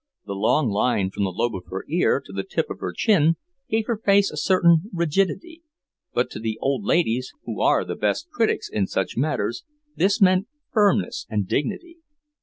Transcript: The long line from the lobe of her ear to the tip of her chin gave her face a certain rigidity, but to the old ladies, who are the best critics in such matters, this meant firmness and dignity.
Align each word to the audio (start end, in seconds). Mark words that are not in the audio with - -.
The 0.25 0.33
long 0.33 0.67
line 0.71 1.11
from 1.11 1.25
the 1.25 1.29
lobe 1.31 1.53
of 1.55 1.67
her 1.69 1.85
ear 1.87 2.19
to 2.25 2.33
the 2.33 2.41
tip 2.41 2.71
of 2.71 2.79
her 2.79 2.91
chin 2.91 3.35
gave 3.69 3.85
her 3.85 3.99
face 4.03 4.31
a 4.31 4.35
certain 4.35 4.89
rigidity, 4.91 5.61
but 6.11 6.31
to 6.31 6.39
the 6.39 6.57
old 6.59 6.83
ladies, 6.83 7.33
who 7.45 7.61
are 7.61 7.85
the 7.85 7.93
best 7.93 8.27
critics 8.31 8.67
in 8.67 8.87
such 8.87 9.15
matters, 9.15 9.63
this 9.95 10.19
meant 10.19 10.47
firmness 10.73 11.27
and 11.29 11.47
dignity. 11.47 11.97